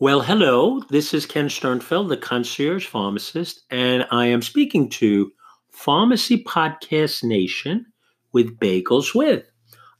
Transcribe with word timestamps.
Well, 0.00 0.20
hello. 0.20 0.80
This 0.90 1.12
is 1.12 1.26
Ken 1.26 1.48
Sternfeld, 1.48 2.08
the 2.08 2.16
concierge 2.16 2.86
pharmacist, 2.86 3.64
and 3.68 4.06
I 4.12 4.26
am 4.26 4.42
speaking 4.42 4.88
to 4.90 5.32
Pharmacy 5.72 6.44
Podcast 6.44 7.24
Nation 7.24 7.84
with 8.32 8.60
Bagels 8.60 9.12
With, 9.12 9.42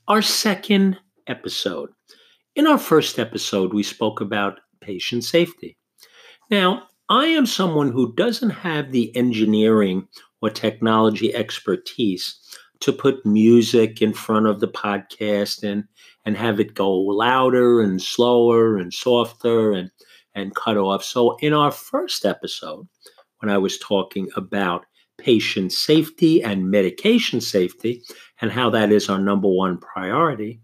our 0.06 0.22
second 0.22 1.00
episode. 1.26 1.90
In 2.54 2.68
our 2.68 2.78
first 2.78 3.18
episode, 3.18 3.74
we 3.74 3.82
spoke 3.82 4.20
about 4.20 4.60
patient 4.80 5.24
safety. 5.24 5.76
Now, 6.48 6.84
I 7.08 7.24
am 7.24 7.44
someone 7.44 7.90
who 7.90 8.14
doesn't 8.14 8.50
have 8.50 8.92
the 8.92 9.10
engineering 9.16 10.06
or 10.40 10.50
technology 10.50 11.34
expertise 11.34 12.38
to 12.82 12.92
put 12.92 13.26
music 13.26 14.00
in 14.00 14.12
front 14.12 14.46
of 14.46 14.60
the 14.60 14.68
podcast 14.68 15.64
and 15.64 15.82
and 16.28 16.36
have 16.36 16.60
it 16.60 16.74
go 16.74 16.92
louder 16.92 17.80
and 17.80 18.02
slower 18.02 18.76
and 18.76 18.92
softer 18.92 19.72
and 19.72 19.90
and 20.34 20.54
cut 20.54 20.76
off. 20.76 21.02
So 21.02 21.36
in 21.36 21.54
our 21.54 21.70
first 21.70 22.26
episode, 22.26 22.86
when 23.38 23.50
I 23.50 23.56
was 23.56 23.78
talking 23.78 24.28
about 24.36 24.84
patient 25.16 25.72
safety 25.72 26.42
and 26.42 26.70
medication 26.70 27.40
safety 27.40 28.02
and 28.42 28.52
how 28.52 28.68
that 28.68 28.92
is 28.92 29.08
our 29.08 29.18
number 29.18 29.48
one 29.48 29.78
priority, 29.78 30.60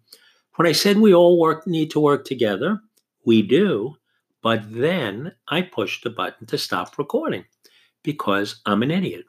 when 0.56 0.68
I 0.68 0.72
said 0.72 0.98
we 0.98 1.14
all 1.14 1.40
work 1.40 1.66
need 1.66 1.90
to 1.92 1.98
work 1.98 2.26
together, 2.26 2.78
we 3.24 3.40
do, 3.40 3.94
but 4.42 4.60
then 4.70 5.32
I 5.48 5.62
pushed 5.62 6.04
the 6.04 6.10
button 6.10 6.46
to 6.48 6.58
stop 6.58 6.98
recording 6.98 7.46
because 8.02 8.60
I'm 8.66 8.82
an 8.82 8.90
idiot 8.90 9.24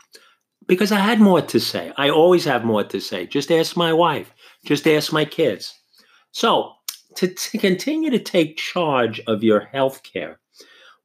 because 0.67 0.91
I 0.91 0.99
had 0.99 1.21
more 1.21 1.41
to 1.43 1.59
say. 1.61 1.93
I 1.95 2.09
always 2.09 2.43
have 2.43 2.65
more 2.65 2.83
to 2.83 2.99
say. 2.99 3.25
Just 3.25 3.53
ask 3.53 3.77
my 3.77 3.93
wife, 3.93 4.33
just 4.65 4.85
ask 4.85 5.13
my 5.13 5.23
kids. 5.23 5.73
So, 6.35 6.73
to, 7.15 7.29
to 7.29 7.57
continue 7.57 8.09
to 8.09 8.19
take 8.19 8.57
charge 8.57 9.21
of 9.25 9.41
your 9.41 9.61
health 9.61 10.03
care, 10.03 10.41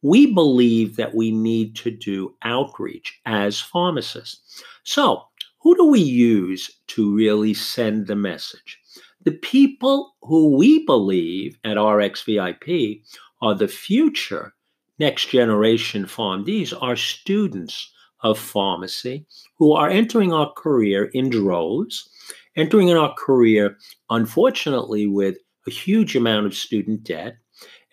we 0.03 0.35
believe 0.35 0.97
that 0.97 1.15
we 1.15 1.31
need 1.31 1.77
to 1.77 1.93
do 1.93 2.35
outreach 2.43 3.21
as 3.27 3.61
pharmacists. 3.61 4.65
So, 4.83 5.23
who 5.61 5.77
do 5.77 5.87
we 5.87 6.01
use 6.01 6.69
to 6.89 7.15
really 7.15 7.55
send 7.55 8.09
the 8.09 8.17
message? 8.17 8.81
The 9.23 9.31
people 9.31 10.17
who 10.23 10.57
we 10.57 10.85
believe 10.85 11.57
at 11.63 11.77
RxVIP 11.77 13.05
are 13.41 13.55
the 13.55 13.69
future 13.69 14.53
next 14.99 15.29
generation 15.29 16.07
PharmDs, 16.07 16.75
are 16.83 16.97
students 16.97 17.93
of 18.23 18.37
pharmacy 18.37 19.27
who 19.59 19.75
are 19.75 19.89
entering 19.89 20.33
our 20.33 20.53
career 20.55 21.05
in 21.15 21.31
droves, 21.31 22.09
entering 22.57 22.89
in 22.89 22.97
our 22.97 23.15
career, 23.15 23.77
unfortunately, 24.11 25.07
with 25.07 25.37
a 25.67 25.71
huge 25.71 26.17
amount 26.17 26.47
of 26.47 26.55
student 26.55 27.05
debt, 27.05 27.37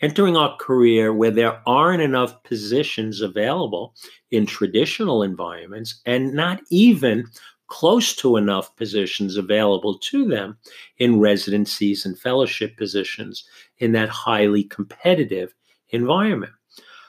entering 0.02 0.38
our 0.38 0.55
career 0.58 1.13
where 1.13 1.31
there 1.31 1.61
aren't 1.67 2.02
enough 2.02 2.41
positions 2.44 3.22
available 3.22 3.94
in 4.31 4.45
traditional 4.45 5.23
environments 5.23 6.02
and 6.05 6.33
not 6.33 6.61
even 6.69 7.25
close 7.67 8.16
to 8.16 8.38
enough 8.38 8.75
positions 8.78 9.35
available 9.35 9.97
to 9.97 10.25
them 10.25 10.58
in 10.97 11.19
residencies 11.19 12.05
and 12.05 12.17
fellowship 12.17 12.78
positions 12.78 13.44
in 13.80 13.91
that 13.91 14.09
highly 14.09 14.63
competitive 14.63 15.53
environment. 15.89 16.53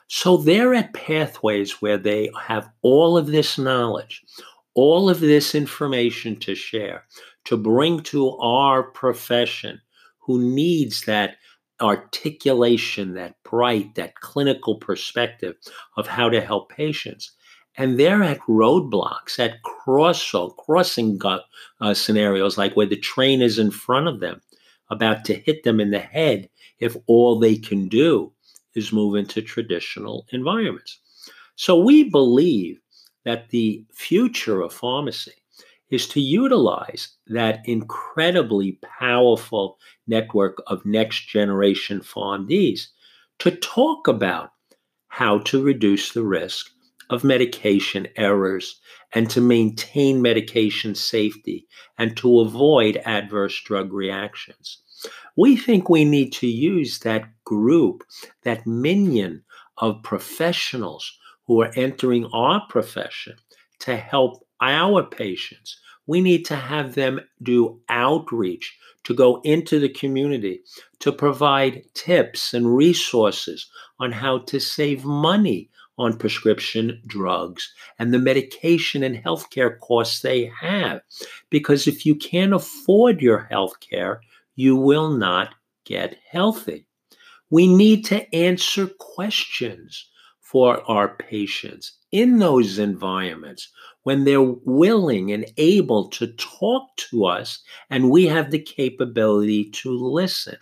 So 0.09 0.39
they're 0.39 0.75
at 0.75 0.95
pathways 0.95 1.83
where 1.83 1.99
they 1.99 2.31
have 2.41 2.71
all 2.83 3.17
of 3.17 3.27
this 3.27 3.59
knowledge, 3.59 4.25
all 4.75 5.11
of 5.11 5.21
this 5.21 5.55
information 5.55 6.37
to 6.41 6.55
share, 6.55 7.05
to 7.49 7.57
bring 7.57 8.01
to 8.01 8.37
our 8.37 8.83
profession 8.83 9.81
who 10.19 10.39
needs 10.39 11.07
that 11.07 11.37
articulation, 11.81 13.15
that 13.15 13.37
bright, 13.43 13.95
that 13.95 14.17
clinical 14.17 14.77
perspective 14.77 15.57
of 15.97 16.07
how 16.07 16.29
to 16.29 16.43
help 16.43 16.71
patients. 16.71 17.33
And 17.79 17.99
they're 17.99 18.23
at 18.23 18.41
roadblocks, 18.41 19.39
at 19.39 19.63
cross, 19.63 20.35
crossing 20.59 21.19
uh, 21.81 21.95
scenarios 21.95 22.59
like 22.59 22.77
where 22.77 22.85
the 22.85 22.99
train 22.99 23.41
is 23.41 23.59
in 23.59 23.71
front 23.71 24.09
of 24.09 24.21
them, 24.21 24.43
about 24.91 25.25
to 25.25 25.35
hit 25.35 25.63
them 25.63 25.81
in 25.81 25.91
the 25.91 26.01
head 26.01 26.51
if 26.81 26.99
all 27.07 27.39
they 27.39 27.57
can 27.57 27.89
do 27.89 28.31
is 28.75 28.93
move 28.93 29.15
into 29.15 29.41
traditional 29.41 30.27
environments. 30.33 30.99
So 31.57 31.81
we 31.81 32.11
believe 32.11 32.79
that 33.25 33.49
the 33.49 33.87
future 33.95 34.61
of 34.61 34.75
pharmacy 34.75 35.33
is 35.91 36.07
to 36.09 36.21
utilize 36.21 37.17
that 37.27 37.61
incredibly 37.65 38.79
powerful 38.99 39.79
network 40.07 40.63
of 40.67 40.85
next 40.85 41.29
generation 41.29 42.01
PharmDs 42.01 42.89
to 43.39 43.51
talk 43.51 44.09
about 44.09 44.53
how 45.09 45.39
to 45.39 45.63
reduce 45.63 46.13
the 46.13 46.25
risk 46.25 46.71
of 47.11 47.25
medication 47.25 48.07
errors 48.17 48.81
and 49.13 49.31
to 49.31 49.41
maintain 49.41 50.21
medication 50.21 50.95
safety 50.95 51.67
and 51.97 52.17
to 52.17 52.41
avoid 52.41 53.01
adverse 53.05 53.61
drug 53.65 53.93
reactions. 53.93 54.83
We 55.37 55.57
think 55.57 55.89
we 55.89 56.05
need 56.05 56.33
to 56.35 56.47
use 56.47 56.99
that 57.01 57.25
group, 57.45 58.05
that 58.43 58.67
minion 58.67 59.45
of 59.79 60.03
professionals 60.03 61.19
who 61.47 61.63
are 61.63 61.73
entering 61.77 62.27
our 62.27 62.67
profession 62.69 63.37
to 63.81 63.97
help 63.97 64.47
our 64.61 65.05
patients. 65.05 65.79
We 66.07 66.21
need 66.21 66.45
to 66.47 66.57
have 66.57 66.95
them 66.95 67.21
do 67.43 67.81
outreach 67.89 68.77
to 69.05 69.15
go 69.15 69.41
into 69.45 69.79
the 69.79 69.89
community 69.89 70.61
to 71.01 71.13
provide 71.13 71.83
tips 71.95 72.55
and 72.55 72.77
resources 72.77 73.71
on 74.01 74.13
how 74.13 74.39
to 74.39 74.59
save 74.59 75.05
money 75.05 75.71
on 75.99 76.17
prescription 76.17 77.03
drugs 77.07 77.73
and 77.99 78.15
the 78.15 78.19
medication 78.19 79.03
and 79.03 79.17
healthcare 79.17 79.79
costs 79.81 80.21
they 80.21 80.51
have. 80.61 81.01
Because 81.51 81.87
if 81.87 82.07
you 82.07 82.15
can't 82.15 82.55
afford 82.55 83.21
your 83.21 83.49
healthcare, 83.51 84.19
you 84.55 84.77
will 84.77 85.11
not 85.11 85.55
get 85.85 86.19
healthy. 86.31 86.87
We 87.51 87.67
need 87.67 88.05
to 88.07 88.35
answer 88.35 88.87
questions 88.87 90.09
for 90.41 90.83
our 90.91 91.17
patients 91.17 91.98
in 92.13 92.39
those 92.39 92.79
environments 92.79 93.69
when 94.03 94.25
they're 94.25 94.43
willing 94.43 95.33
and 95.33 95.51
able 95.57 96.09
to 96.09 96.29
talk 96.35 96.97
to 96.97 97.27
us 97.27 97.63
and 97.91 98.11
we 98.11 98.27
have 98.27 98.51
the 98.51 98.59
capability 98.59 99.71
to 99.71 99.91
listen. 99.91 100.57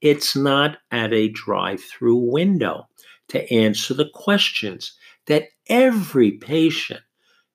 It's 0.00 0.36
not 0.36 0.78
at 0.90 1.12
a 1.12 1.28
drive 1.30 1.82
through 1.82 2.30
window 2.30 2.86
to 3.28 3.52
answer 3.52 3.94
the 3.94 4.10
questions 4.14 4.92
that 5.26 5.48
every 5.68 6.32
patient 6.32 7.00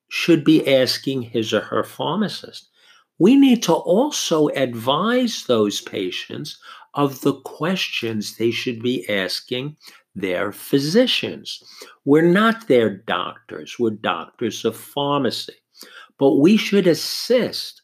should 0.09 0.43
be 0.43 0.75
asking 0.75 1.21
his 1.21 1.53
or 1.53 1.61
her 1.61 1.83
pharmacist. 1.83 2.69
We 3.17 3.35
need 3.35 3.63
to 3.63 3.73
also 3.73 4.47
advise 4.49 5.45
those 5.45 5.79
patients 5.79 6.59
of 6.93 7.21
the 7.21 7.35
questions 7.41 8.35
they 8.35 8.51
should 8.51 8.81
be 8.81 9.07
asking 9.07 9.77
their 10.15 10.51
physicians. 10.51 11.63
We're 12.05 12.21
not 12.31 12.67
their 12.67 12.89
doctors, 12.89 13.77
we're 13.79 13.91
doctors 13.91 14.65
of 14.65 14.75
pharmacy. 14.75 15.53
But 16.17 16.35
we 16.35 16.57
should 16.57 16.87
assist, 16.87 17.81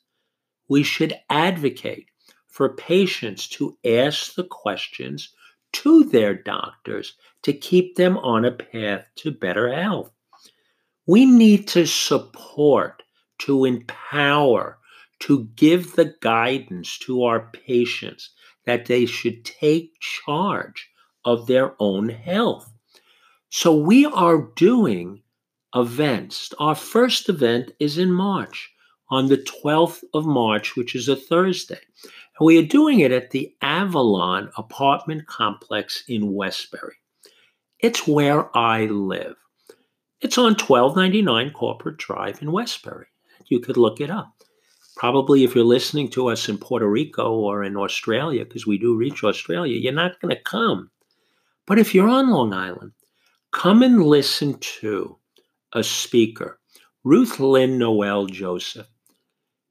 we 0.67 0.83
should 0.83 1.13
advocate 1.29 2.07
for 2.47 2.75
patients 2.75 3.47
to 3.49 3.77
ask 3.85 4.35
the 4.35 4.43
questions 4.43 5.33
to 5.73 6.03
their 6.03 6.33
doctors 6.33 7.15
to 7.43 7.53
keep 7.53 7.95
them 7.95 8.17
on 8.17 8.45
a 8.45 8.51
path 8.51 9.07
to 9.17 9.31
better 9.31 9.73
health. 9.73 10.11
We 11.05 11.25
need 11.25 11.67
to 11.69 11.85
support, 11.85 13.03
to 13.39 13.65
empower, 13.65 14.79
to 15.19 15.45
give 15.55 15.95
the 15.95 16.13
guidance 16.21 16.97
to 16.99 17.23
our 17.23 17.49
patients 17.51 18.31
that 18.65 18.85
they 18.85 19.05
should 19.05 19.45
take 19.45 19.99
charge 19.99 20.89
of 21.25 21.47
their 21.47 21.75
own 21.79 22.09
health. 22.09 22.71
So 23.49 23.75
we 23.75 24.05
are 24.05 24.49
doing 24.55 25.21
events. 25.75 26.53
Our 26.59 26.75
first 26.75 27.29
event 27.29 27.71
is 27.79 27.97
in 27.97 28.11
March, 28.11 28.71
on 29.09 29.27
the 29.27 29.37
12th 29.37 30.03
of 30.13 30.25
March, 30.25 30.75
which 30.75 30.95
is 30.95 31.07
a 31.07 31.15
Thursday. 31.15 31.79
And 32.03 32.45
we 32.45 32.57
are 32.57 32.65
doing 32.65 32.99
it 32.99 33.11
at 33.11 33.31
the 33.31 33.53
Avalon 33.61 34.49
apartment 34.57 35.27
complex 35.27 36.03
in 36.07 36.33
Westbury. 36.33 36.95
It's 37.79 38.07
where 38.07 38.55
I 38.57 38.85
live. 38.85 39.35
It's 40.21 40.37
on 40.37 40.55
1299 40.55 41.51
Corporate 41.51 41.97
Drive 41.97 42.41
in 42.41 42.51
Westbury. 42.51 43.07
You 43.45 43.59
could 43.59 43.77
look 43.77 44.01
it 44.01 44.09
up 44.09 44.37
probably 44.97 45.43
if 45.43 45.55
you're 45.55 45.63
listening 45.63 46.09
to 46.09 46.27
us 46.27 46.49
in 46.49 46.57
Puerto 46.57 46.89
Rico 46.89 47.31
or 47.31 47.63
in 47.63 47.77
Australia, 47.77 48.43
because 48.43 48.67
we 48.67 48.77
do 48.77 48.97
reach 48.97 49.23
Australia, 49.23 49.77
you're 49.77 49.93
not 49.93 50.19
going 50.19 50.35
to 50.35 50.41
come. 50.41 50.89
But 51.67 51.77
if 51.77 51.93
you're 51.93 52.07
on 52.07 52.31
Long 52.31 52.53
Island, 52.53 52.93
come 53.51 53.83
and 53.83 54.03
listen 54.03 54.57
to 54.59 55.17
a 55.73 55.83
speaker, 55.83 56.59
Ruthlyn 57.05 57.77
Noel-Joseph. 57.77 58.87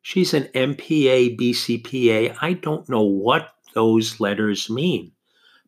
She's 0.03 0.35
an 0.35 0.45
MPA, 0.55 1.37
BCPA. 1.39 2.37
I 2.41 2.53
don't 2.53 2.89
know 2.89 3.03
what 3.03 3.55
those 3.75 4.21
letters 4.21 4.71
mean, 4.71 5.11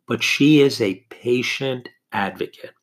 but 0.06 0.22
she 0.22 0.60
is 0.60 0.80
a 0.80 1.04
patient 1.10 1.88
advocate. 2.12 2.74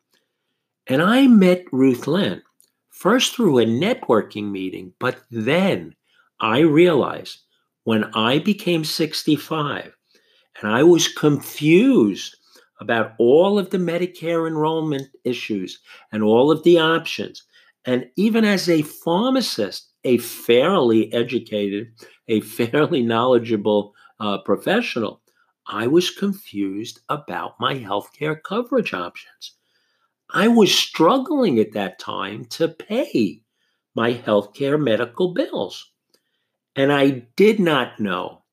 And 0.88 1.02
I 1.02 1.28
met 1.28 1.66
Ruthlyn 1.72 2.42
first 2.90 3.36
through 3.36 3.60
a 3.60 3.66
networking 3.66 4.52
meeting, 4.52 4.94
but 5.00 5.24
then 5.30 5.96
I 6.40 6.60
realized 6.60 7.40
when 7.84 8.06
I 8.16 8.40
became 8.40 8.84
65 8.84 9.96
and 10.62 10.72
I 10.72 10.84
was 10.84 11.08
confused 11.08 12.38
about 12.80 13.14
all 13.20 13.58
of 13.58 13.70
the 13.70 13.78
Medicare 13.78 14.48
enrollment 14.48 15.08
issues 15.24 15.80
and 16.12 16.24
all 16.24 16.52
of 16.52 16.64
the 16.64 16.80
options. 16.80 17.44
And 17.86 18.10
even 18.16 18.44
as 18.44 18.70
a 18.70 18.82
pharmacist, 18.82 19.92
a 20.04 20.18
fairly 20.18 21.12
educated, 21.14 21.88
a 22.28 22.42
fairly 22.42 23.02
knowledgeable 23.02 23.94
uh, 24.20 24.40
professional, 24.40 25.22
I 25.68 25.88
was 25.88 26.12
confused 26.12 27.00
about 27.10 27.60
my 27.60 27.76
healthcare 27.76 28.42
coverage 28.42 28.94
options. 28.94 29.54
I 30.30 30.48
was 30.48 30.74
struggling 30.74 31.60
at 31.60 31.74
that 31.74 31.98
time 32.00 32.46
to 32.46 32.68
pay 32.68 33.42
my 33.96 34.14
healthcare 34.14 34.82
medical 34.82 35.34
bills. 35.34 35.92
And 36.76 36.92
I 36.92 37.28
did 37.36 37.60
not 37.60 38.00
know, 38.00 38.44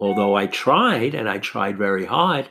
although 0.00 0.34
I 0.34 0.46
tried 0.46 1.14
and 1.14 1.28
I 1.28 1.38
tried 1.38 1.78
very 1.78 2.04
hard, 2.04 2.50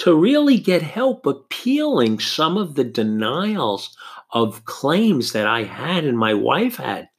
to 0.00 0.14
really 0.14 0.58
get 0.58 0.80
help 0.80 1.26
appealing 1.26 2.18
some 2.18 2.56
of 2.56 2.74
the 2.74 2.84
denials 2.84 3.94
of 4.30 4.64
claims 4.64 5.32
that 5.32 5.46
I 5.46 5.64
had 5.64 6.04
and 6.04 6.18
my 6.18 6.32
wife 6.32 6.76
had 6.76 7.10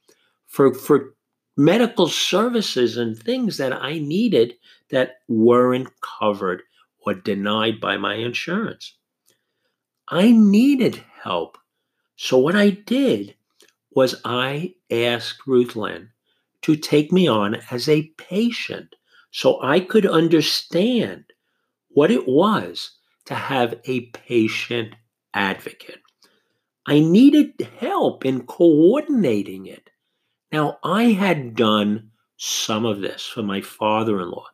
for, 0.47 0.73
for 0.73 1.13
medical 1.55 2.07
services 2.07 2.97
and 2.97 3.15
things 3.15 3.57
that 3.57 3.71
I 3.71 3.99
needed 3.99 4.55
that 4.89 5.17
weren't 5.27 5.89
covered 6.19 6.63
or 7.05 7.13
denied 7.13 7.79
by 7.79 7.97
my 7.97 8.15
insurance. 8.15 8.95
I 10.07 10.31
needed 10.31 11.03
help. 11.21 11.59
So, 12.15 12.39
what 12.39 12.55
I 12.55 12.71
did 12.71 13.35
was 13.91 14.19
I 14.25 14.73
asked 14.89 15.45
Ruthlyn 15.45 16.09
to 16.63 16.75
take 16.75 17.11
me 17.11 17.27
on 17.27 17.61
as 17.69 17.87
a 17.87 18.11
patient 18.17 18.95
so 19.29 19.61
I 19.61 19.81
could 19.81 20.07
understand 20.07 21.25
what 21.93 22.11
it 22.11 22.27
was 22.27 22.91
to 23.25 23.35
have 23.35 23.79
a 23.85 24.07
patient 24.07 24.95
advocate. 25.33 25.99
I 26.87 26.99
needed 26.99 27.67
help 27.79 28.25
in 28.25 28.45
coordinating 28.45 29.67
it. 29.67 29.89
Now, 30.51 30.79
I 30.83 31.03
had 31.11 31.55
done 31.55 32.09
some 32.37 32.85
of 32.85 33.01
this 33.01 33.25
for 33.25 33.43
my 33.43 33.61
father 33.61 34.19
in 34.19 34.31
law 34.31 34.47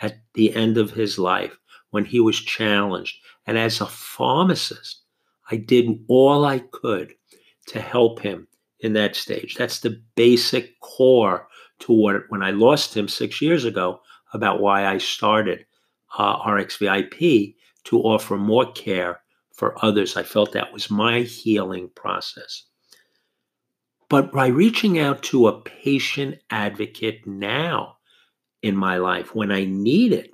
at 0.00 0.18
the 0.34 0.54
end 0.54 0.76
of 0.76 0.90
his 0.90 1.18
life 1.18 1.56
when 1.90 2.04
he 2.04 2.20
was 2.20 2.38
challenged. 2.38 3.16
And 3.46 3.56
as 3.56 3.80
a 3.80 3.86
pharmacist, 3.86 5.02
I 5.50 5.56
did 5.56 6.04
all 6.08 6.44
I 6.44 6.58
could 6.58 7.14
to 7.68 7.80
help 7.80 8.20
him 8.20 8.46
in 8.80 8.92
that 8.94 9.16
stage. 9.16 9.54
That's 9.54 9.80
the 9.80 10.02
basic 10.14 10.78
core 10.80 11.48
to 11.80 11.92
what, 11.92 12.24
when 12.28 12.42
I 12.42 12.50
lost 12.50 12.96
him 12.96 13.08
six 13.08 13.40
years 13.40 13.64
ago, 13.64 14.00
about 14.34 14.60
why 14.60 14.86
I 14.86 14.98
started 14.98 15.64
uh, 16.18 16.42
RxVIP 16.42 17.54
to 17.84 18.00
offer 18.02 18.36
more 18.36 18.70
care 18.72 19.20
for 19.52 19.82
others. 19.84 20.16
I 20.16 20.22
felt 20.22 20.52
that 20.52 20.72
was 20.72 20.90
my 20.90 21.20
healing 21.20 21.90
process. 21.94 22.64
But 24.08 24.32
by 24.32 24.48
reaching 24.48 24.98
out 24.98 25.22
to 25.24 25.48
a 25.48 25.60
patient 25.62 26.38
advocate 26.50 27.26
now 27.26 27.96
in 28.62 28.76
my 28.76 28.98
life 28.98 29.34
when 29.34 29.50
I 29.50 29.64
need 29.64 30.12
it, 30.12 30.30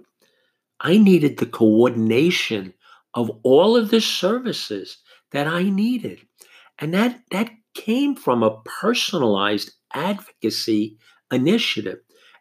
I 0.81 0.99
needed 0.99 1.39
the 1.39 1.47
coordination 1.47 2.75
of 3.15 3.31
all 3.43 3.77
of 3.77 3.91
the 3.91 4.01
services 4.01 4.99
that 5.33 5.47
I 5.47 5.65
needed. 5.65 6.21
And 6.79 6.95
that, 6.95 7.21
that 7.31 7.51
came 7.75 8.15
from 8.15 8.43
a 8.43 8.61
personalized 8.63 9.71
advocacy 9.93 10.99
initiative 11.31 11.99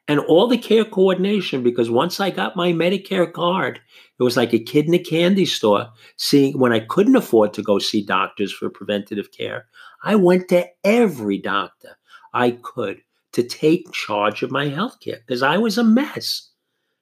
and 0.07 0.19
all 0.21 0.47
the 0.47 0.57
care 0.57 0.85
coordination 0.85 1.63
because 1.63 1.89
once 1.89 2.19
I 2.19 2.29
got 2.29 2.55
my 2.55 2.71
Medicare 2.71 3.31
card, 3.31 3.79
it 4.19 4.23
was 4.23 4.37
like 4.37 4.53
a 4.53 4.59
kid 4.59 4.87
in 4.87 4.93
a 4.93 4.99
candy 4.99 5.45
store 5.45 5.89
seeing 6.15 6.57
when 6.57 6.71
I 6.71 6.79
couldn't 6.79 7.15
afford 7.15 7.53
to 7.53 7.61
go 7.61 7.77
see 7.79 8.03
doctors 8.03 8.51
for 8.51 8.69
preventative 8.69 9.31
care. 9.31 9.65
I 10.03 10.15
went 10.15 10.47
to 10.49 10.65
every 10.83 11.37
doctor 11.37 11.97
I 12.33 12.51
could 12.51 13.01
to 13.33 13.43
take 13.43 13.91
charge 13.91 14.43
of 14.43 14.51
my 14.51 14.69
health 14.69 14.99
care 15.01 15.17
because 15.25 15.43
I 15.43 15.57
was 15.57 15.77
a 15.77 15.83
mess 15.83 16.49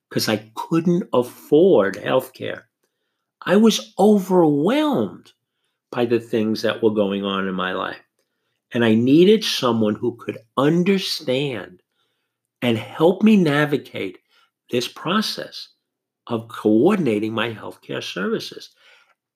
because 0.10 0.28
I 0.28 0.52
couldn't 0.56 1.04
afford 1.14 1.98
health 1.98 2.34
care. 2.34 2.68
I 3.42 3.58
was 3.58 3.94
overwhelmed 4.00 5.32
by 5.92 6.06
the 6.06 6.20
things 6.20 6.62
that 6.64 6.82
were 6.82 6.94
going 6.94 7.24
on 7.24 7.48
in 7.48 7.54
my 7.54 7.74
life. 7.74 8.02
And 8.72 8.84
I 8.84 8.96
needed 8.96 9.44
someone 9.44 9.96
who 9.96 10.18
could 10.18 10.40
understand 10.58 11.82
and 12.66 12.80
help 12.80 13.22
me 13.22 13.38
navigate 13.38 14.18
this 14.72 14.88
process 14.88 15.68
of 16.26 16.48
coordinating 16.48 17.32
my 17.32 17.54
healthcare 17.54 18.02
services. 18.02 18.72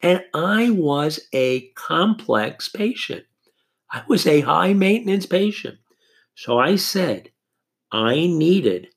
And 0.02 0.24
I 0.34 0.72
was 0.72 1.20
a 1.32 1.70
complex 1.76 2.70
patient. 2.70 3.26
I 3.92 4.02
was 4.08 4.26
a 4.26 4.42
high 4.42 4.74
maintenance 4.74 5.28
patient. 5.28 5.78
So 6.34 6.58
I 6.58 6.76
said, 6.76 7.30
I 7.92 8.16
needed 8.16 8.88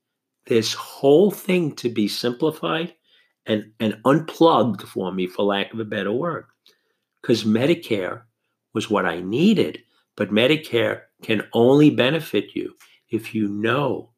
this 0.47 0.73
whole 0.73 1.31
thing 1.31 1.77
to 1.77 1.91
be 1.91 2.09
simplified 2.09 2.95
and, 3.45 3.71
and 3.81 4.01
unplugged 4.07 4.89
for 4.89 5.13
me, 5.13 5.27
for 5.27 5.43
lack 5.43 5.75
of 5.75 5.81
a 5.81 5.85
better 5.85 6.13
word. 6.13 6.47
Because 7.21 7.45
Medicare 7.45 8.23
was 8.73 8.89
what 8.89 9.05
I 9.05 9.21
needed, 9.21 9.81
but 10.17 10.31
Medicare 10.31 11.03
can 11.23 11.43
only 11.53 11.91
benefit 11.91 12.55
you 12.55 12.73
if 13.11 13.35
you 13.35 13.47
know 13.47 14.12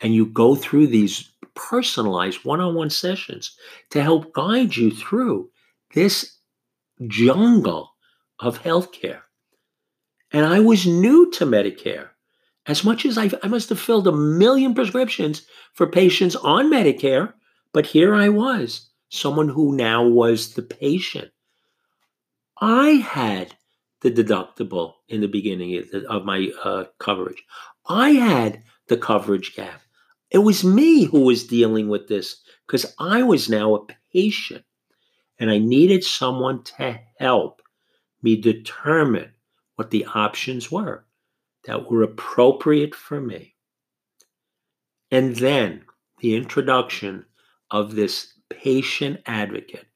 and 0.00 0.14
you 0.14 0.26
go 0.26 0.54
through 0.54 0.88
these 0.88 1.30
personalized 1.54 2.44
one 2.44 2.60
on 2.60 2.74
one 2.74 2.90
sessions 2.90 3.56
to 3.90 4.02
help 4.02 4.32
guide 4.34 4.76
you 4.76 4.90
through 4.90 5.50
this 5.94 6.38
jungle 7.06 7.92
of 8.40 8.62
healthcare. 8.62 9.20
And 10.32 10.44
I 10.44 10.60
was 10.60 10.86
new 10.86 11.30
to 11.32 11.46
Medicare. 11.46 12.08
As 12.66 12.84
much 12.84 13.06
as 13.06 13.16
I, 13.16 13.30
I 13.42 13.48
must 13.48 13.68
have 13.68 13.80
filled 13.80 14.08
a 14.08 14.12
million 14.12 14.74
prescriptions 14.74 15.46
for 15.72 15.86
patients 15.86 16.34
on 16.36 16.70
Medicare, 16.70 17.32
but 17.72 17.86
here 17.86 18.14
I 18.14 18.28
was, 18.28 18.90
someone 19.08 19.48
who 19.48 19.76
now 19.76 20.04
was 20.06 20.54
the 20.54 20.62
patient. 20.62 21.30
I 22.60 22.90
had 22.90 23.54
the 24.00 24.10
deductible 24.10 24.94
in 25.08 25.20
the 25.20 25.28
beginning 25.28 25.82
of 26.08 26.24
my 26.24 26.50
uh, 26.62 26.84
coverage. 26.98 27.42
I 27.88 28.10
had 28.10 28.62
the 28.88 28.96
coverage 28.96 29.54
gap. 29.54 29.80
It 30.36 30.42
was 30.42 30.62
me 30.62 31.04
who 31.04 31.20
was 31.20 31.46
dealing 31.46 31.88
with 31.88 32.08
this 32.08 32.42
because 32.66 32.94
I 32.98 33.22
was 33.22 33.48
now 33.48 33.74
a 33.74 33.86
patient 34.12 34.66
and 35.38 35.50
I 35.50 35.56
needed 35.56 36.04
someone 36.04 36.62
to 36.64 37.00
help 37.18 37.62
me 38.20 38.38
determine 38.38 39.30
what 39.76 39.90
the 39.90 40.04
options 40.04 40.70
were 40.70 41.06
that 41.64 41.90
were 41.90 42.02
appropriate 42.02 42.94
for 42.94 43.18
me. 43.18 43.54
And 45.10 45.36
then 45.36 45.86
the 46.18 46.36
introduction 46.36 47.24
of 47.70 47.94
this 47.94 48.34
patient 48.50 49.22
advocate 49.24 49.86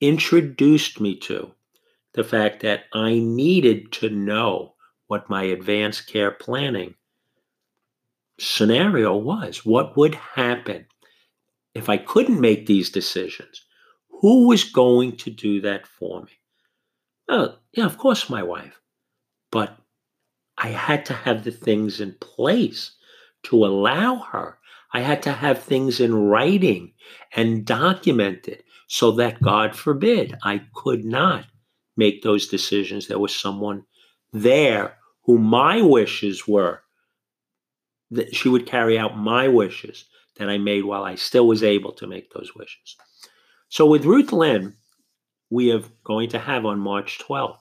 introduced 0.00 1.00
me 1.00 1.16
to 1.18 1.54
the 2.14 2.24
fact 2.24 2.62
that 2.62 2.86
I 2.92 3.20
needed 3.20 3.92
to 3.92 4.10
know 4.10 4.74
what 5.06 5.30
my 5.30 5.44
advanced 5.44 6.08
care 6.08 6.32
planning 6.32 6.96
scenario 8.40 9.16
was. 9.16 9.64
What 9.64 9.96
would 9.96 10.14
happen 10.14 10.86
if 11.74 11.88
I 11.88 11.98
couldn't 11.98 12.40
make 12.40 12.66
these 12.66 12.90
decisions? 12.90 13.64
Who 14.20 14.48
was 14.48 14.64
going 14.64 15.16
to 15.18 15.30
do 15.30 15.60
that 15.60 15.86
for 15.86 16.22
me? 16.22 16.32
Well, 17.28 17.60
yeah, 17.72 17.86
of 17.86 17.98
course, 17.98 18.28
my 18.28 18.42
wife. 18.42 18.80
But 19.50 19.76
I 20.58 20.68
had 20.68 21.04
to 21.06 21.14
have 21.14 21.44
the 21.44 21.50
things 21.50 22.00
in 22.00 22.16
place 22.20 22.92
to 23.44 23.64
allow 23.64 24.16
her. 24.16 24.58
I 24.92 25.00
had 25.00 25.22
to 25.22 25.32
have 25.32 25.62
things 25.62 26.00
in 26.00 26.14
writing 26.14 26.92
and 27.34 27.64
documented 27.64 28.64
so 28.88 29.12
that, 29.12 29.40
God 29.40 29.76
forbid, 29.76 30.36
I 30.42 30.62
could 30.74 31.04
not 31.04 31.46
make 31.96 32.22
those 32.22 32.48
decisions. 32.48 33.06
There 33.06 33.18
was 33.18 33.34
someone 33.34 33.84
there 34.32 34.96
who 35.24 35.38
my 35.38 35.80
wishes 35.80 36.48
were 36.48 36.82
that 38.10 38.34
she 38.34 38.48
would 38.48 38.66
carry 38.66 38.98
out 38.98 39.16
my 39.16 39.48
wishes 39.48 40.04
that 40.36 40.48
I 40.48 40.58
made 40.58 40.84
while 40.84 41.04
I 41.04 41.14
still 41.14 41.46
was 41.46 41.62
able 41.62 41.92
to 41.92 42.06
make 42.06 42.32
those 42.32 42.54
wishes. 42.54 42.96
So 43.68 43.86
with 43.86 44.04
Ruthlyn, 44.04 44.74
we 45.50 45.72
are 45.72 45.82
going 46.04 46.28
to 46.30 46.38
have 46.38 46.64
on 46.64 46.78
March 46.78 47.18
12th 47.18 47.58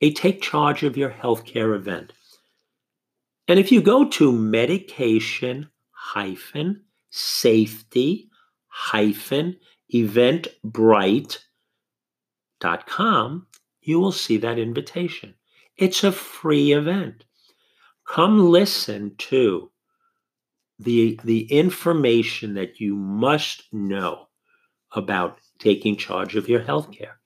a 0.00 0.12
take 0.12 0.40
charge 0.40 0.82
of 0.82 0.96
your 0.96 1.10
healthcare 1.10 1.74
event. 1.74 2.12
And 3.48 3.58
if 3.58 3.70
you 3.72 3.82
go 3.82 4.08
to 4.08 4.32
medication 4.32 5.68
hyphen 5.90 6.84
safety 7.10 8.30
hyphen 8.68 9.56
eventbrite 9.92 11.38
RxVIP.com, 12.60 13.46
you 13.82 14.00
will 14.00 14.12
see 14.12 14.36
that 14.38 14.58
invitation. 14.58 15.34
It's 15.76 16.04
a 16.04 16.12
free 16.12 16.72
event. 16.72 17.24
Come 18.10 18.50
listen 18.50 19.14
to 19.18 19.70
the, 20.80 21.20
the 21.22 21.42
information 21.42 22.54
that 22.54 22.80
you 22.80 22.96
must 22.96 23.72
know 23.72 24.26
about 24.92 25.38
taking 25.60 25.96
charge 25.96 26.34
of 26.34 26.48
your 26.48 26.60
health 26.60 26.90
care. 26.90 27.20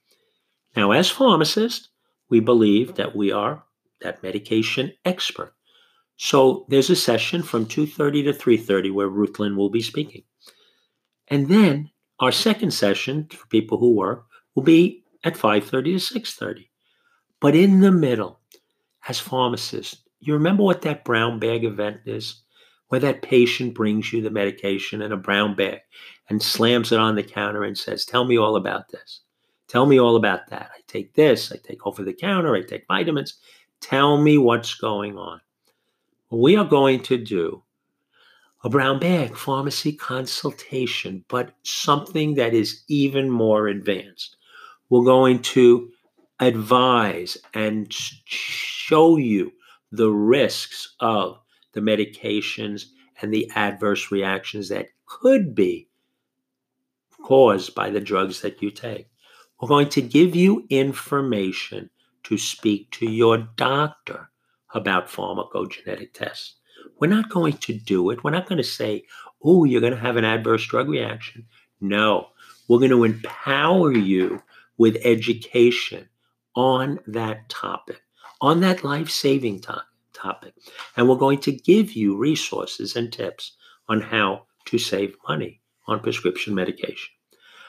Now, 0.76 0.90
as 0.90 1.08
pharmacists, 1.08 1.88
we 2.28 2.40
believe 2.40 2.96
that 2.96 3.16
we 3.16 3.32
are 3.32 3.64
that 4.02 4.22
medication 4.22 4.92
expert. 5.06 5.54
So 6.18 6.66
there's 6.68 6.90
a 6.90 6.96
session 6.96 7.42
from 7.42 7.64
2:30 7.64 8.24
to 8.24 8.34
3:30 8.34 8.90
where 8.92 9.08
Ruthlyn 9.08 9.56
will 9.56 9.70
be 9.70 9.80
speaking. 9.80 10.24
And 11.28 11.48
then 11.48 11.90
our 12.20 12.32
second 12.32 12.72
session 12.72 13.26
for 13.30 13.46
people 13.46 13.78
who 13.78 13.94
work 13.94 14.26
will 14.54 14.64
be 14.64 15.02
at 15.24 15.38
5:30 15.38 15.94
to 15.94 15.98
6:30. 15.98 16.68
But 17.40 17.54
in 17.54 17.80
the 17.80 17.92
middle, 17.92 18.40
as 19.08 19.18
pharmacists, 19.18 20.03
you 20.26 20.34
remember 20.34 20.62
what 20.62 20.82
that 20.82 21.04
brown 21.04 21.38
bag 21.38 21.64
event 21.64 22.00
is? 22.06 22.42
Where 22.88 23.00
that 23.00 23.22
patient 23.22 23.74
brings 23.74 24.12
you 24.12 24.22
the 24.22 24.30
medication 24.30 25.02
in 25.02 25.12
a 25.12 25.16
brown 25.16 25.56
bag 25.56 25.80
and 26.28 26.42
slams 26.42 26.92
it 26.92 27.00
on 27.00 27.14
the 27.14 27.22
counter 27.22 27.64
and 27.64 27.76
says, 27.76 28.04
Tell 28.04 28.24
me 28.24 28.38
all 28.38 28.56
about 28.56 28.88
this. 28.90 29.20
Tell 29.68 29.86
me 29.86 29.98
all 29.98 30.16
about 30.16 30.48
that. 30.48 30.70
I 30.74 30.80
take 30.86 31.14
this, 31.14 31.50
I 31.50 31.56
take 31.56 31.86
over 31.86 32.04
the 32.04 32.12
counter, 32.12 32.54
I 32.54 32.62
take 32.62 32.86
vitamins. 32.86 33.34
Tell 33.80 34.18
me 34.18 34.38
what's 34.38 34.74
going 34.74 35.18
on. 35.18 35.40
We 36.30 36.56
are 36.56 36.64
going 36.64 37.02
to 37.04 37.16
do 37.16 37.62
a 38.62 38.70
brown 38.70 38.98
bag 38.98 39.36
pharmacy 39.36 39.92
consultation, 39.92 41.24
but 41.28 41.52
something 41.64 42.34
that 42.34 42.54
is 42.54 42.82
even 42.88 43.30
more 43.30 43.68
advanced. 43.68 44.36
We're 44.88 45.04
going 45.04 45.42
to 45.42 45.90
advise 46.40 47.36
and 47.52 47.92
show 47.92 49.16
you 49.16 49.52
the 49.96 50.10
risks 50.10 50.94
of 51.00 51.38
the 51.72 51.80
medications 51.80 52.86
and 53.20 53.32
the 53.32 53.50
adverse 53.54 54.10
reactions 54.10 54.68
that 54.68 54.88
could 55.06 55.54
be 55.54 55.88
caused 57.22 57.74
by 57.74 57.90
the 57.90 58.00
drugs 58.00 58.40
that 58.42 58.60
you 58.62 58.70
take. 58.70 59.08
We're 59.60 59.68
going 59.68 59.88
to 59.90 60.02
give 60.02 60.34
you 60.34 60.66
information 60.68 61.90
to 62.24 62.36
speak 62.36 62.90
to 62.92 63.10
your 63.10 63.38
doctor 63.56 64.30
about 64.74 65.08
pharmacogenetic 65.08 66.12
tests. 66.12 66.56
We're 66.98 67.08
not 67.08 67.30
going 67.30 67.54
to 67.58 67.72
do 67.72 68.10
it. 68.10 68.24
We're 68.24 68.30
not 68.30 68.48
going 68.48 68.58
to 68.58 68.64
say, 68.64 69.04
oh, 69.42 69.64
you're 69.64 69.80
going 69.80 69.94
to 69.94 69.98
have 69.98 70.16
an 70.16 70.24
adverse 70.24 70.66
drug 70.66 70.88
reaction. 70.88 71.46
No, 71.80 72.28
we're 72.68 72.78
going 72.78 72.90
to 72.90 73.04
empower 73.04 73.92
you 73.92 74.42
with 74.76 74.96
education 75.04 76.08
on 76.56 76.98
that 77.06 77.48
topic, 77.48 78.02
on 78.44 78.60
that 78.60 78.84
life 78.84 79.08
saving 79.08 79.58
to- 79.58 79.82
topic. 80.12 80.52
And 80.98 81.08
we're 81.08 81.16
going 81.16 81.38
to 81.40 81.52
give 81.52 81.94
you 81.94 82.14
resources 82.14 82.94
and 82.94 83.10
tips 83.10 83.56
on 83.88 84.02
how 84.02 84.42
to 84.66 84.78
save 84.78 85.16
money 85.26 85.62
on 85.86 86.00
prescription 86.00 86.54
medication. 86.54 87.08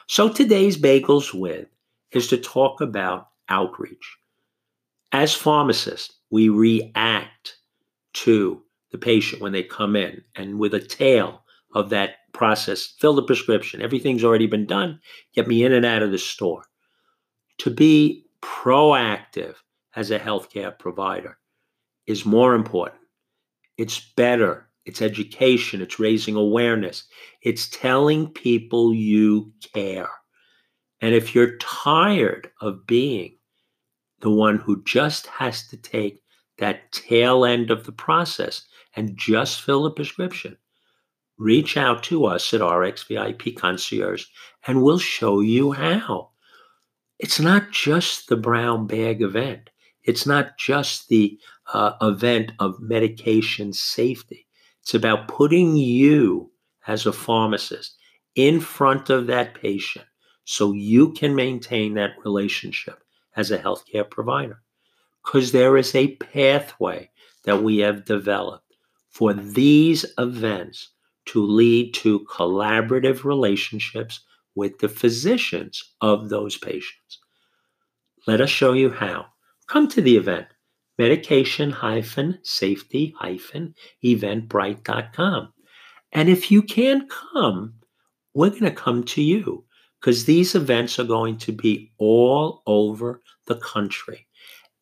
So 0.06 0.28
today's 0.28 0.76
Bagels 0.76 1.32
with 1.32 1.68
is 2.12 2.28
to 2.28 2.36
talk 2.36 2.82
about 2.82 3.28
outreach. 3.48 4.18
As 5.12 5.32
pharmacists, 5.32 6.12
we 6.30 6.50
react 6.50 7.56
to 8.12 8.62
the 8.92 8.98
patient 8.98 9.40
when 9.40 9.52
they 9.52 9.62
come 9.62 9.96
in 9.96 10.22
and 10.34 10.58
with 10.58 10.74
a 10.74 10.80
tail 10.80 11.42
of 11.74 11.88
that 11.88 12.16
process, 12.34 12.94
fill 12.98 13.14
the 13.14 13.22
prescription. 13.22 13.80
Everything's 13.80 14.24
already 14.24 14.46
been 14.46 14.66
done. 14.66 15.00
Get 15.34 15.48
me 15.48 15.64
in 15.64 15.72
and 15.72 15.86
out 15.86 16.02
of 16.02 16.10
the 16.10 16.18
store. 16.18 16.64
To 17.58 17.70
be 17.70 18.26
proactive 18.42 19.54
as 19.96 20.10
a 20.10 20.18
healthcare 20.18 20.78
provider 20.78 21.38
is 22.06 22.24
more 22.24 22.54
important. 22.54 23.00
It's 23.78 24.12
better. 24.16 24.68
It's 24.84 25.02
education. 25.02 25.82
It's 25.82 25.98
raising 25.98 26.36
awareness. 26.36 27.04
It's 27.42 27.68
telling 27.68 28.28
people 28.28 28.94
you 28.94 29.52
care. 29.74 30.08
And 31.00 31.14
if 31.14 31.34
you're 31.34 31.56
tired 31.58 32.50
of 32.60 32.86
being 32.86 33.36
the 34.20 34.30
one 34.30 34.58
who 34.58 34.82
just 34.84 35.26
has 35.26 35.66
to 35.68 35.76
take 35.76 36.22
that 36.58 36.92
tail 36.92 37.44
end 37.44 37.70
of 37.70 37.84
the 37.84 37.92
process 37.92 38.62
and 38.94 39.16
just 39.16 39.62
fill 39.62 39.86
a 39.86 39.90
prescription, 39.90 40.56
reach 41.38 41.76
out 41.76 42.02
to 42.04 42.24
us 42.24 42.54
at 42.54 42.60
RxVIP 42.60 43.56
Concierge 43.56 44.24
and 44.66 44.82
we'll 44.82 44.98
show 44.98 45.40
you 45.40 45.72
how. 45.72 46.30
It's 47.18 47.40
not 47.40 47.70
just 47.72 48.28
the 48.28 48.36
brown 48.36 48.86
bag 48.86 49.20
event. 49.20 49.70
It's 50.06 50.26
not 50.26 50.56
just 50.56 51.08
the 51.08 51.38
uh, 51.72 51.92
event 52.00 52.52
of 52.60 52.80
medication 52.80 53.72
safety. 53.72 54.46
It's 54.82 54.94
about 54.94 55.28
putting 55.28 55.76
you 55.76 56.50
as 56.86 57.06
a 57.06 57.12
pharmacist 57.12 57.96
in 58.36 58.60
front 58.60 59.10
of 59.10 59.26
that 59.26 59.54
patient 59.54 60.06
so 60.44 60.72
you 60.72 61.12
can 61.12 61.34
maintain 61.34 61.94
that 61.94 62.12
relationship 62.24 63.02
as 63.36 63.50
a 63.50 63.58
healthcare 63.58 64.08
provider. 64.08 64.62
Because 65.24 65.50
there 65.50 65.76
is 65.76 65.92
a 65.94 66.14
pathway 66.16 67.10
that 67.42 67.62
we 67.62 67.78
have 67.78 68.04
developed 68.04 68.76
for 69.10 69.34
these 69.34 70.04
events 70.18 70.90
to 71.26 71.44
lead 71.44 71.92
to 71.94 72.20
collaborative 72.30 73.24
relationships 73.24 74.20
with 74.54 74.78
the 74.78 74.88
physicians 74.88 75.94
of 76.00 76.28
those 76.28 76.56
patients. 76.56 77.18
Let 78.28 78.40
us 78.40 78.50
show 78.50 78.72
you 78.72 78.90
how. 78.90 79.26
Come 79.68 79.88
to 79.88 80.00
the 80.00 80.16
event, 80.16 80.46
medication 80.96 81.72
safety 82.42 83.14
eventbrite.com. 84.04 85.52
And 86.12 86.28
if 86.28 86.50
you 86.50 86.62
can't 86.62 87.10
come, 87.10 87.74
we're 88.32 88.50
going 88.50 88.62
to 88.62 88.70
come 88.70 89.02
to 89.04 89.22
you 89.22 89.64
because 90.00 90.24
these 90.24 90.54
events 90.54 91.00
are 91.00 91.04
going 91.04 91.36
to 91.38 91.52
be 91.52 91.90
all 91.98 92.62
over 92.66 93.20
the 93.46 93.56
country. 93.56 94.28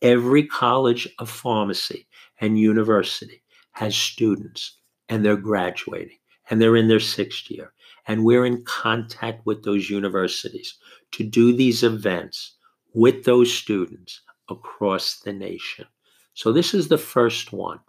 Every 0.03 0.47
college 0.47 1.09
of 1.19 1.31
pharmacy 1.31 2.07
and 2.41 2.59
university 2.59 3.43
has 3.73 3.97
students 3.97 4.77
and 5.09 5.25
they're 5.25 5.37
graduating 5.37 6.19
and 6.51 6.61
they're 6.61 6.77
in 6.77 6.89
their 6.89 7.01
sixth 7.01 7.51
year. 7.51 7.73
And 8.07 8.23
we're 8.23 8.45
in 8.45 8.63
contact 8.65 9.47
with 9.47 9.65
those 9.65 9.89
universities 9.89 10.77
to 11.13 11.25
do 11.25 11.57
these 11.57 11.83
events 11.83 12.57
with 12.93 13.25
those 13.25 13.53
students 13.53 14.21
across 14.49 15.21
the 15.21 15.33
nation. 15.33 15.87
So, 16.35 16.53
this 16.53 16.75
is 16.75 16.89
the 16.89 16.99
first 16.99 17.53
one. 17.53 17.81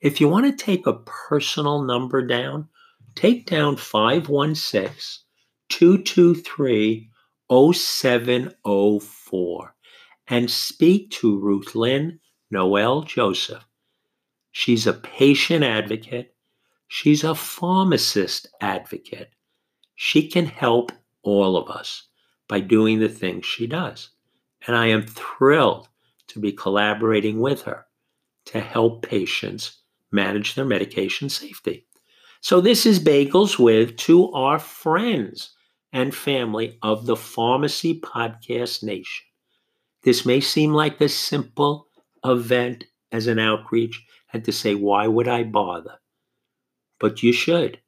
If 0.00 0.20
you 0.20 0.28
want 0.28 0.46
to 0.46 0.64
take 0.64 0.86
a 0.86 1.00
personal 1.04 1.82
number 1.82 2.24
down, 2.24 2.68
take 3.14 3.46
down 3.46 3.76
516 3.76 5.24
223 5.68 7.10
0704 7.50 9.74
and 10.28 10.50
speak 10.50 11.10
to 11.10 11.38
Ruth 11.38 11.74
Lynn 11.74 12.20
Noel 12.50 13.02
Joseph. 13.02 13.64
She's 14.52 14.86
a 14.86 14.92
patient 14.92 15.64
advocate. 15.64 16.34
She's 16.88 17.24
a 17.24 17.34
pharmacist 17.34 18.48
advocate. 18.60 19.30
She 19.94 20.28
can 20.28 20.46
help 20.46 20.92
all 21.22 21.56
of 21.56 21.68
us 21.68 22.04
by 22.48 22.60
doing 22.60 22.98
the 22.98 23.08
things 23.08 23.46
she 23.46 23.66
does. 23.66 24.10
And 24.66 24.76
I 24.76 24.86
am 24.86 25.06
thrilled 25.06 25.88
to 26.28 26.38
be 26.38 26.52
collaborating 26.52 27.40
with 27.40 27.62
her 27.62 27.86
to 28.46 28.60
help 28.60 29.02
patients 29.02 29.82
manage 30.10 30.54
their 30.54 30.64
medication 30.64 31.28
safety. 31.28 31.86
So, 32.40 32.60
this 32.60 32.86
is 32.86 33.00
Bagels 33.00 33.58
with 33.58 33.96
to 33.98 34.30
our 34.32 34.58
friends 34.58 35.50
and 35.92 36.14
family 36.14 36.78
of 36.82 37.06
the 37.06 37.16
Pharmacy 37.16 38.00
Podcast 38.00 38.82
Nation. 38.82 39.26
This 40.02 40.24
may 40.24 40.40
seem 40.40 40.72
like 40.72 41.00
a 41.00 41.08
simple 41.08 41.88
event 42.24 42.84
as 43.10 43.26
an 43.26 43.38
outreach 43.38 44.04
and 44.32 44.44
to 44.44 44.52
say, 44.52 44.74
why 44.74 45.06
would 45.06 45.28
I 45.28 45.42
bother? 45.42 45.98
But 47.00 47.22
you 47.22 47.32
should, 47.32 47.80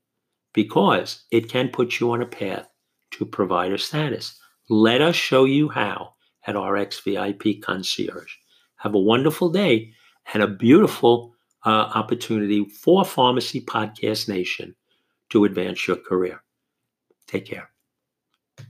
because 0.53 1.25
it 1.31 1.49
can 1.49 1.69
put 1.69 2.01
you 2.01 2.11
on 2.13 2.23
a 2.23 2.27
path 2.27 2.69
to 3.13 3.27
provider 3.27 3.79
status. 3.79 4.39
Let 4.69 5.01
us 5.01 5.17
show 5.17 5.45
you 5.45 5.69
how 5.69 6.15
at 6.50 6.57
RxVIP 6.57 7.62
Concierge. 7.62 8.35
Have 8.76 8.95
a 8.95 9.00
wonderful 9.00 9.50
day 9.50 9.92
and 10.35 10.42
a 10.42 10.49
beautiful 10.49 11.35
uh, 11.64 11.90
opportunity 11.95 12.64
for 12.64 13.04
Pharmacy 13.04 13.61
Podcast 13.61 14.28
Nation 14.28 14.75
to 15.30 15.45
advance 15.45 15.87
your 15.87 15.97
career. 15.97 16.42
Take 17.26 17.47
care. 17.47 17.70